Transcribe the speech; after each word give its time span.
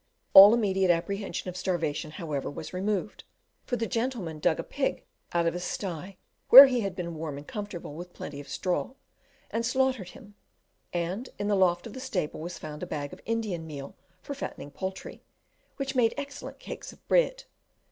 All 0.33 0.55
immediate 0.55 0.89
apprehension 0.89 1.47
of 1.47 1.55
starvation, 1.55 2.09
however, 2.09 2.49
was 2.49 2.73
removed, 2.73 3.23
for 3.65 3.75
the 3.75 3.85
gentlemen 3.85 4.39
dug 4.39 4.59
a 4.59 4.63
pig 4.63 5.03
out 5.31 5.45
of 5.45 5.53
his 5.53 5.63
stye, 5.63 6.17
where 6.49 6.65
he 6.65 6.79
had 6.81 6.95
been 6.95 7.13
warm 7.13 7.37
and 7.37 7.45
comfortable 7.47 7.93
with 7.93 8.11
plenty 8.11 8.39
of 8.39 8.49
straw, 8.49 8.95
and 9.51 9.63
slaughtered 9.63 10.09
him; 10.09 10.33
and 10.91 11.29
in 11.37 11.47
the 11.49 11.55
loft 11.55 11.85
of 11.85 11.93
the 11.93 11.99
stable 11.99 12.39
was 12.39 12.57
found 12.57 12.81
a 12.81 12.87
bag 12.87 13.13
of 13.13 13.21
Indian 13.27 13.67
meal 13.67 13.95
for 14.23 14.33
fattening 14.33 14.71
poultry, 14.71 15.21
which 15.77 15.93
made 15.93 16.15
excellent 16.17 16.57
cakes 16.57 16.91
of 16.91 17.07
bread. 17.07 17.43